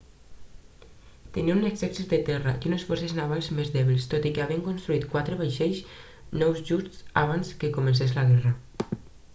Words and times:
tenia 1.33 1.57
un 1.57 1.67
exèrcit 1.67 2.07
de 2.15 2.19
terra 2.29 2.53
i 2.63 2.69
unes 2.71 2.85
forces 2.91 3.13
navals 3.19 3.51
més 3.59 3.69
dèbils 3.77 4.09
tot 4.15 4.25
i 4.31 4.33
que 4.37 4.43
havien 4.47 4.65
construït 4.69 5.07
quatre 5.13 5.39
vaixells 5.43 5.85
nous 6.45 6.67
just 6.73 7.01
abans 7.25 7.55
que 7.65 7.73
comencés 7.79 8.17
la 8.19 8.27
guerra 8.35 8.59